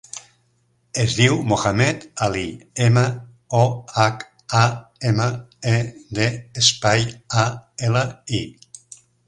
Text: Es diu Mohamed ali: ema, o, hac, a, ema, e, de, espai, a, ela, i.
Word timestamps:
Es 1.01 1.17
diu 1.17 1.35
Mohamed 1.51 2.07
ali: 2.27 2.45
ema, 2.85 3.03
o, 3.59 3.61
hac, 3.99 4.25
a, 4.63 4.63
ema, 5.13 5.29
e, 5.75 5.77
de, 6.21 6.31
espai, 6.65 7.07
a, 7.47 7.47
ela, 7.91 8.05
i. 8.43 8.45